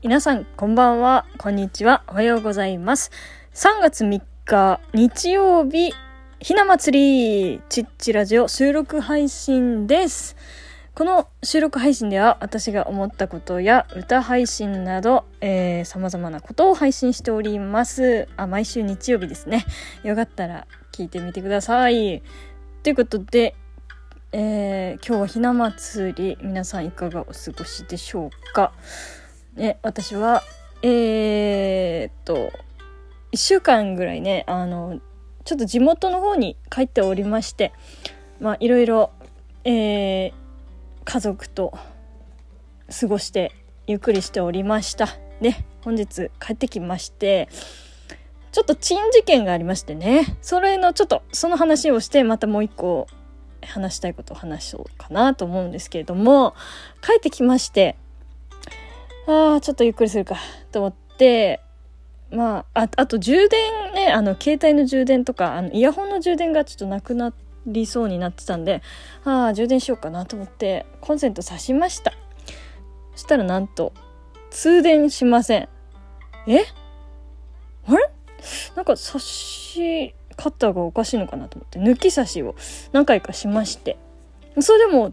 [0.00, 1.26] 皆さん、こんばんは。
[1.38, 2.04] こんにちは。
[2.06, 3.10] おはようございます。
[3.52, 5.92] 3月3日、日曜日、
[6.38, 10.36] ひな祭り、ちっちラジオ収録配信です。
[10.94, 18.28] この収録配信では私が思ったことや歌配信など、えー、様々なことを配信しております。
[18.36, 19.66] あ、毎週日曜日ですね。
[20.04, 22.22] よかったら聞いてみてください。
[22.84, 23.56] ということで、
[24.30, 28.72] えー、今日はひな祭り、皆さんいかがお過ごしでしょうか？
[29.54, 30.42] ね、私は、
[30.82, 32.52] えー、っと、
[33.32, 35.00] 1週間ぐらいね、あの、
[35.44, 37.72] ちょっと地元の方に帰っておりまして、
[38.40, 39.10] まあ、いろいろ、
[39.64, 40.32] えー、
[41.04, 41.76] 家族と
[43.00, 43.52] 過ごして
[43.86, 45.08] ゆっくりしておりました。
[45.40, 47.48] ね、本日帰ってきまして、
[48.52, 53.06] ちょっと珍事件がありましてね、それのちょっとその話をして、またもう一個
[53.62, 56.54] 話したいことを話そうかなと思うんですけれども、
[57.02, 57.96] 帰ってきまして、
[59.28, 60.36] ああ、ちょっとゆっくりするか
[60.72, 61.60] と思って、
[62.30, 67.34] まあ、ああと充電ね、あの、携帯の充電とか、あの、イヤホンの充電がちょっとなくな
[67.66, 68.80] りそうになってたんで、
[69.24, 72.14] ああ、充電しようかなと思って、コンセント挿しました。
[73.14, 73.92] そしたらなんと、
[74.50, 75.68] 通電しません。
[76.46, 76.64] え？
[77.86, 78.10] あれ？
[78.76, 82.54] なんか差し方がおかしいのかなと思って、抜き差しを
[82.92, 83.98] 何回かしまして、
[84.60, 85.12] それでも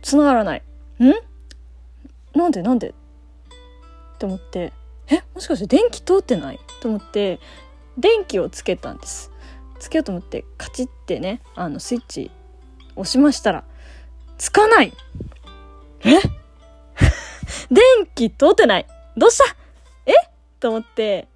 [0.00, 0.62] 繋がらない。
[1.00, 1.12] ん？
[2.36, 2.62] なんで？
[2.62, 2.94] なんで？
[4.22, 4.72] と思って
[5.08, 6.60] えもしかして電気通ってない？
[6.80, 7.40] と思って
[7.98, 9.32] 電気をつけたんです。
[9.80, 12.30] つけようと思ってカチッてねあのスイッチ
[12.94, 13.64] 押しましたら
[14.38, 14.92] つかない。
[16.04, 16.20] え？
[17.68, 17.82] 電
[18.14, 18.86] 気通ってない。
[19.16, 19.56] どうした？
[20.06, 20.12] え？
[20.60, 21.28] と思ってえ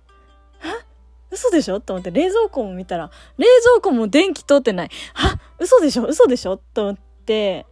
[1.33, 1.81] 嘘でしょ？
[1.81, 4.91] と思って冷蔵庫も見たら冷蔵庫も電気通ってない。
[5.15, 6.05] あ嘘でしょ？
[6.05, 6.57] 嘘でしょ？
[6.57, 7.67] と思って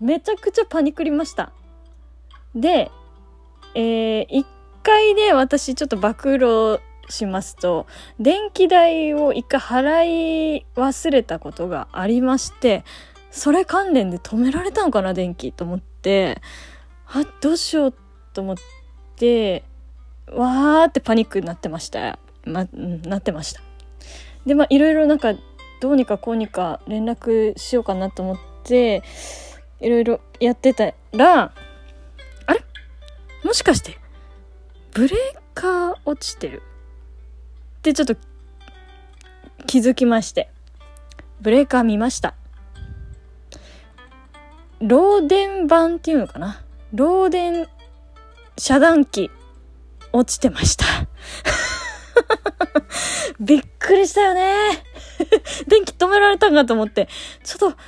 [0.00, 1.52] めちゃくちゃパニクりました。
[2.54, 2.90] で
[3.74, 4.46] えー、一
[4.82, 7.86] 回ね、私ちょっと暴露しますと、
[8.18, 12.84] 電気代を一回払い忘れたことがありまして、
[13.30, 16.40] それ関連で止められたのかな、電気と思って、
[17.06, 17.94] あ、どうしよう
[18.32, 18.56] と思っ
[19.16, 19.64] て、
[20.30, 22.18] わーってパニックになってました。
[22.44, 23.60] ま、なってました。
[24.46, 25.34] で、まあ、いろいろなんか、
[25.80, 29.02] どうにかこうにか連絡しようかなと思って、
[29.80, 31.52] いろいろやってたら、
[33.44, 33.98] もしかして、
[34.92, 35.18] ブレー
[35.54, 36.62] カー落ちてる？
[37.78, 38.16] ってちょっと
[39.66, 40.50] 気づきまして、
[41.40, 42.34] ブレーカー見ました。
[44.80, 46.62] 漏電板っていうのかな？
[46.94, 47.68] 漏電
[48.58, 49.30] 遮断機
[50.12, 50.84] 落ちてました。
[53.40, 54.84] びっくりしたよね。
[55.66, 57.08] 電気止められたんかと思って、
[57.42, 57.78] ちょっと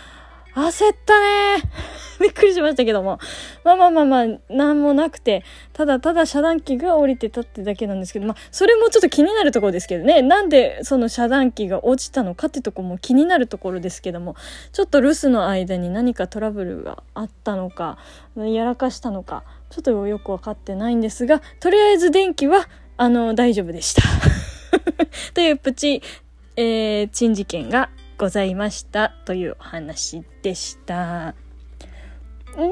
[0.55, 1.63] 焦ったね。
[2.21, 3.19] びっくりしましたけども。
[3.65, 5.43] まあまあまあまあ、なんもなくて、
[5.73, 10.23] ただただ遮断機が降りてたってだけなんですけど、まあ、それもちょっと気になるところですけどね。
[10.23, 14.37] なんでその遮断機が落ちたのかってとこも気になるところですけども、
[14.73, 17.99] ちょっと留守の間に何かトラブルがあったのか、
[18.37, 24.03] やらかしたのか、ちょっとよくわかってないんですが、とりあえず電気は、あの、大丈夫でした。
[25.35, 26.01] というプチ、
[26.57, 31.35] えー、珍事件がございましたというお話でした。
[32.57, 32.71] で、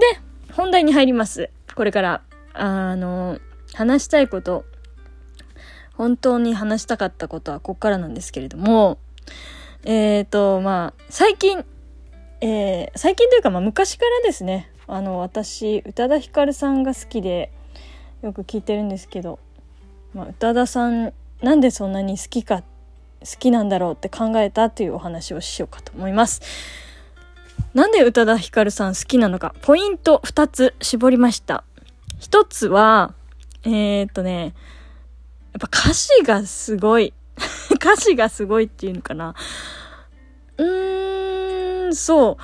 [0.53, 1.51] 本題に入ります。
[1.75, 2.23] これから、
[2.53, 3.39] あの、
[3.75, 4.65] 話したいこと、
[5.95, 8.99] 本当に話したかったことはここからなんですけれども、
[9.85, 11.65] え、ー、と、まあ、最近、
[12.41, 17.53] えー、最近というか、まあ、昔からですね、あの、私、宇多田ヒカルさんが好きで、
[18.23, 19.39] よく聞いてるんですけど、
[20.15, 22.65] まあ、宇多田さん、なんでそんなに好きかっ、
[23.25, 26.43] 好きなんだろうって考えたというお話をしようかと思います。
[27.75, 31.65] なんで宇多田ヒカルさん好きなのか、ポイント2つ絞りました。
[32.21, 33.15] 1つは、
[33.65, 34.55] えー、っとね、
[35.53, 37.15] やっぱ歌詞がすごい。
[37.75, 39.35] 歌詞がすごいっていうのかな。
[40.59, 42.39] うーん、そ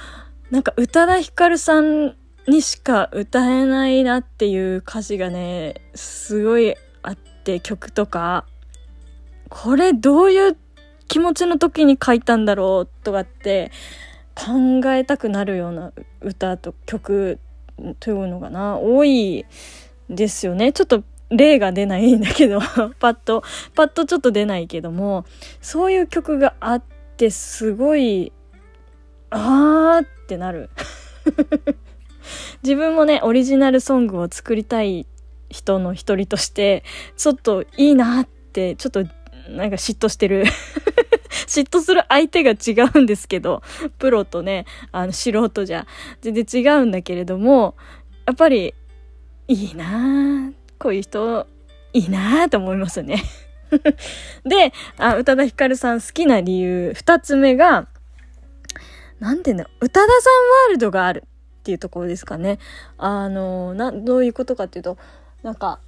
[0.51, 0.55] う。
[0.55, 2.17] なんか宇多田ヒカルさん
[2.47, 8.47] にしか歌えないなっていう歌詞がね、すごいあって、曲とか。
[9.51, 10.57] これどういう
[11.09, 13.71] 気持ちの時に書いたんだろうとかって
[14.35, 17.41] 考えたくなるような歌と曲
[17.99, 19.47] というのがな多い
[20.09, 20.73] ですよね。
[20.73, 22.61] ちょっと例が出ないんだけど
[23.01, 23.43] パッと
[23.75, 25.25] パッとちょっと出ないけども
[25.61, 26.83] そういう曲があっ
[27.17, 28.33] てすごい
[29.31, 30.71] あーってなる。
[32.63, 35.07] 自分もねオリジナルソングを作りたい
[35.49, 36.85] 人の一人として
[37.17, 39.05] ちょっといいなってちょっと
[39.51, 40.45] なんか嫉妬してる。
[41.47, 43.63] 嫉妬する相手が違うんですけど、
[43.99, 45.87] プロとね、あの、素人じゃ
[46.21, 47.77] 全然違うんだけれども、
[48.27, 48.75] やっぱり、
[49.49, 51.47] いいなーっこういう人、
[51.93, 53.23] いいなぁと思いますね。
[54.45, 57.89] で、あ、宇多田ヒカルさん好きな理由、二つ目が、
[59.19, 62.59] なんて言うんだ、宇多田さんワールドがあるっていうところですかね。
[62.97, 64.97] あの、な、どういうことかっていうと、
[65.43, 65.81] なんか、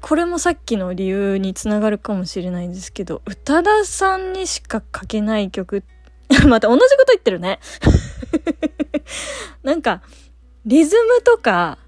[0.00, 5.84] これもさっきの理由につながるかもしれないんですけど、宇多田さんにしか書けない曲、
[6.48, 7.60] また同じこと言ってるね。
[9.62, 10.02] なんか、
[10.64, 11.78] リズムとか、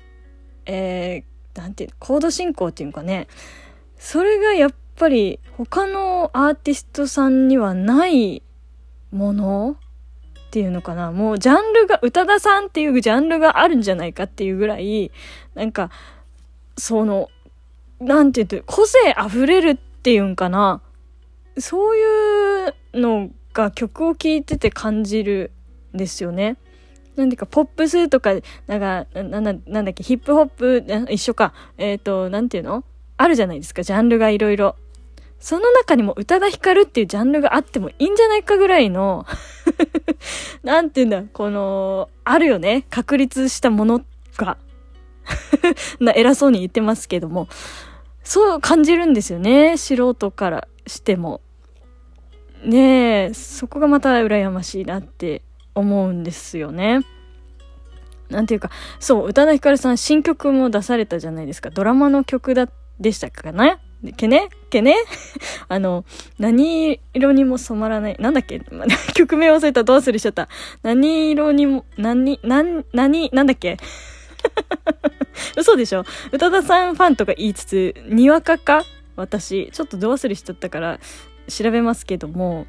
[0.66, 3.28] えー、なんていうの、コード進行っていうかね、
[3.98, 8.42] それがやっぱり他のアーティストさんにはない
[9.10, 9.76] もの
[10.48, 11.12] っていうのかな。
[11.12, 15.10] もうジャンルが、宇多田さんっていうジャンルがあるんじゃないかっていうぐらい、
[15.54, 15.90] なんか、
[16.76, 17.30] その、
[18.02, 20.82] なんて言うと、個性溢れるっていうんかな。
[21.58, 25.52] そういうのが曲を聴いてて感じる
[25.94, 26.56] んですよね。
[27.16, 28.32] なんでか、ポップスとか、
[28.66, 31.52] なんか、なん、なんだっけ、ヒップホップ、一緒か。
[31.76, 32.84] えっ、ー、と、なんていうの？
[33.18, 34.76] あるじゃないですか、ジャンルがいろいろ。
[35.38, 39.26] その中にも宇多田ヒカルっていうジャンルがあってもいいんじゃないかぐらいの
[40.62, 42.86] なんていうんだ、この、あるよね。
[42.90, 44.02] 確立したもの
[44.36, 44.56] が。
[46.00, 47.48] な、偉そうに言ってますけども。
[48.24, 49.76] そう感じるんですよね。
[49.76, 51.40] 素人からしても。
[52.64, 55.42] ねえ、そこがまた羨ましいなって
[55.74, 57.00] 思うんですよね。
[58.30, 58.70] なんていうか、
[59.00, 61.70] そう、宇多田ヒカルさん新曲も出されたじゃないですか。
[61.70, 62.68] ドラマの曲だ、
[63.00, 63.78] でしたかね？
[64.16, 64.48] けね？
[64.70, 64.94] けね？
[65.68, 66.04] あの、
[66.38, 68.16] 何色にも染まらない。
[68.20, 68.60] なんだっけ？
[69.14, 69.82] 曲名忘れた。
[69.82, 70.18] どうする？
[70.18, 70.48] しちゃった。
[70.82, 73.76] 何色にも、何、何、何、なんだっけ？
[75.56, 76.04] 嘘でしょ？
[76.32, 78.84] 宇多田さんファンとか言いつつ、にわかか？
[79.16, 80.98] 私、ちょっとどうするしちゃったから
[81.48, 82.66] 調べますけども、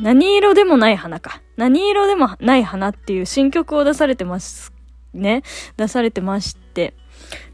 [0.00, 1.40] 何色でもない花か。
[1.56, 4.72] 何色でもない花っていう新曲を出されてます
[5.14, 5.42] ね。
[5.76, 6.94] 出されてまして。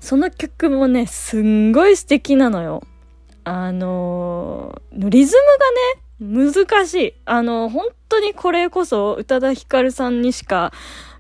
[0.01, 2.83] その曲もね、すんごい素敵なのよ。
[3.45, 5.43] あの、リズム
[6.29, 7.15] がね、難しい。
[7.25, 10.73] あのー、本当にこれこそ宇多田ヒカルさんにしか、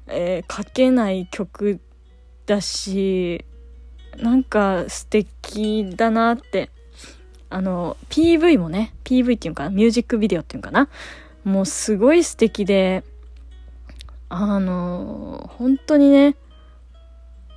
[0.09, 1.81] えー、書けない曲
[2.47, 3.45] だし、
[4.19, 6.71] なんか素敵だなって。
[7.51, 10.89] あの、PV もね、PV っていうかミュージックビデオっていうかな。
[11.45, 13.05] もうすごい素敵で、
[14.29, 16.37] あの、本当にね、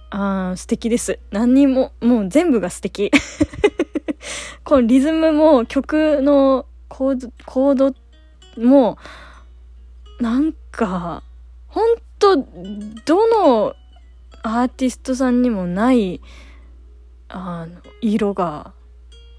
[0.09, 1.19] あ素敵です。
[1.31, 3.11] 何にも、もう全部が素敵。
[4.65, 7.93] このリズムも曲のコード、コード
[8.61, 8.97] も、
[10.19, 11.23] なんか、
[11.67, 12.37] ほんと、
[13.05, 13.75] どの
[14.47, 16.21] アーティストさんにもない、
[17.29, 18.73] あの、色が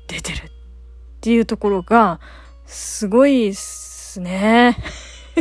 [0.08, 0.41] 出てるっ
[1.20, 2.19] ていうところが、
[2.64, 4.76] すごいっすね。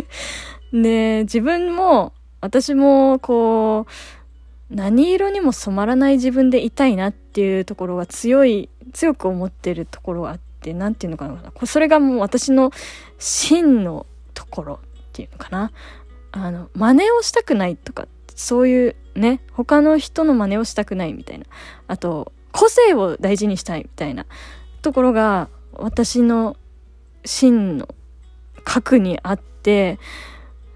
[0.71, 11.41] で、自分も、私も、こう、何色にも染まらない自分でいたいなっていうところが強い、強く思ってるところがあって、なんていうのかな。
[11.65, 12.69] それがもう私の
[13.17, 15.71] 真のところっていうのかな。
[16.31, 21.45] あの、真似をしたくないとか、そういうね、他の人の真似をしたくないみたいな。
[21.87, 24.25] あと、個性を大事にしたいみたいな
[24.81, 26.57] ところが、私の
[27.25, 27.87] 真の
[28.63, 29.99] 核にあって、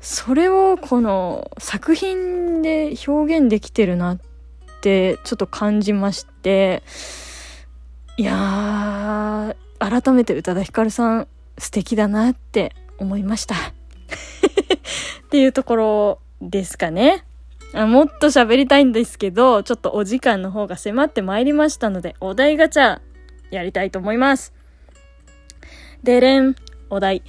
[0.01, 4.19] それをこの作品で表現できてるなっ
[4.81, 6.83] てちょっと感じまして、
[8.17, 13.55] いやー、改めて宇多田ヒカルさん素敵だなって思いました。
[15.25, 17.25] っていうところですかね。
[17.73, 22.99] あもっと喋りたいんですけど、ちょっとお時間の方が迫ってまいりましたので、お題ガチャ
[23.51, 24.53] やりたいと思います。
[26.03, 26.55] でれん、
[26.89, 27.21] お題。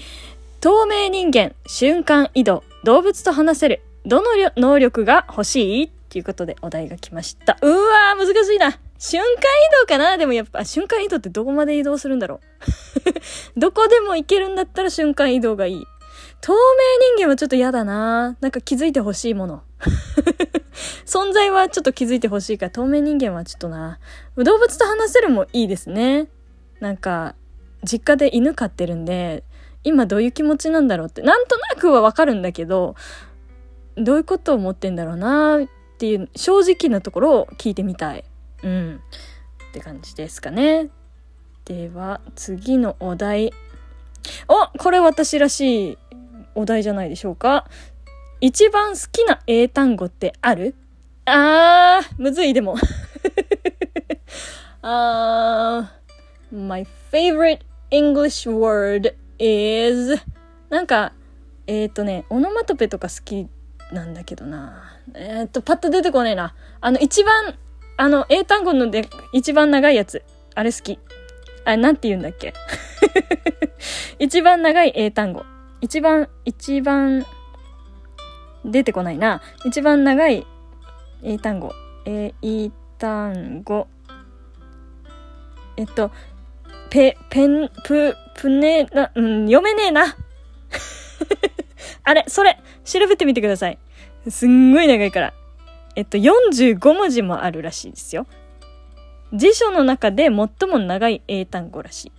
[0.60, 3.82] 透明人間、瞬間移動、動物と話せる。
[4.06, 5.84] どの能力が欲しい？
[5.84, 7.58] っていうことでお題が来ました。
[7.60, 8.78] うわー、難しいな。
[8.98, 9.36] 瞬間移
[9.82, 10.16] 動かな？
[10.16, 12.40] でもやっぱ、瞬間移動ってどこまで移動するんだろ
[13.56, 13.60] う？
[13.60, 15.84] どこでも行けるんだったら瞬間移動がいい。
[16.40, 16.58] 透明
[17.16, 19.62] 人間はちょっと嫌だななんか気づいてほしいもの。
[21.06, 23.98] 存在はちょっと気づいてほしいから、透明人間はちょっとな
[24.36, 26.28] 動物と話せるもいいですね。
[26.80, 27.34] なんか、
[27.82, 29.44] 実家で犬飼ってるんで、
[29.82, 32.94] 今どういう気持ちなんだろうって、なんとなくはわかるんだけど、
[33.96, 35.66] どういうことを思ってんだろうなっ
[35.98, 38.24] ていう正直なところを聞いてみたい。
[38.62, 39.00] うん。
[39.70, 40.90] って感じですかね。
[41.64, 43.52] では、次のお題。
[44.48, 45.98] おこれ私らしい
[46.54, 47.66] お題じゃないでしょうか。
[48.40, 50.74] 一番好きな英単語ってある？
[51.26, 52.76] あー、むずいでも。
[54.82, 60.16] あー、my favorite English word is
[60.70, 61.12] なんか、
[61.66, 63.46] えっ、ー、とね、オノマトペとか好き
[63.92, 64.96] なんだけどな。
[65.14, 66.54] えっ、ー、と、パッと出てこねえな。
[66.80, 67.54] あの、一番
[67.98, 70.22] あの、英単語ので一番長いやつ。
[70.54, 70.98] あれ好き。
[71.66, 72.54] あ、なんて言うんだっけ？
[74.18, 75.44] 一番長い英単語。
[75.82, 77.26] 一番、一番、
[78.64, 79.42] 出てこないな。
[79.64, 80.46] 一番長い
[81.22, 81.72] 英単語。
[82.04, 82.32] 英
[82.98, 83.86] 単語。
[85.76, 86.10] えっと、
[86.90, 90.16] ペ、ペン、プ、プネな、うん、読めねえな。
[92.04, 93.78] あれ、それ、調べてみてください。
[94.28, 95.32] すんごい長いから。
[95.96, 98.26] えっと、45文字もあるらしいですよ。
[99.32, 100.32] 辞書の中で最
[100.68, 102.12] も長い英単語らしい。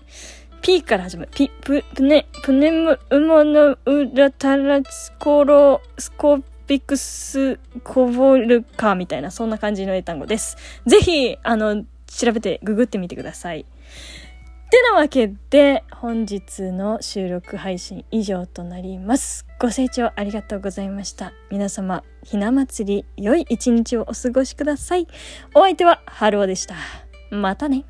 [0.62, 1.30] P から始まる。
[1.34, 10.58] ピ、プ、プネ、プネム、ウモノ、ウラタラスコロ、スコピクス、コボルカみたいな、そんな感じの英単語です。
[10.86, 13.66] ぜひ、あの、調べて、ググってみてください。
[14.70, 19.46] てなわけで、本日の収録配信以上となります。
[19.60, 21.34] ご清聴ありがとうございました。
[21.52, 25.08] 皆様、ひな祭り、良い一日をお過ごしください。
[25.54, 26.76] お相手は、ハローでした。
[27.32, 27.84] またね。